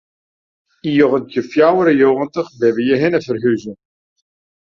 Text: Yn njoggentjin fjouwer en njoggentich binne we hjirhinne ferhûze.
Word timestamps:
Yn 0.87 0.93
njoggentjin 0.93 1.47
fjouwer 1.51 1.89
en 1.91 1.95
njoggentich 1.97 2.51
binne 2.59 2.73
we 2.75 2.83
hjirhinne 2.87 3.19
ferhûze. 3.25 3.73